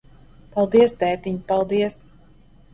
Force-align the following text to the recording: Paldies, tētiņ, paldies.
Paldies, 0.55 0.95
tētiņ, 1.05 1.39
paldies. 1.53 2.03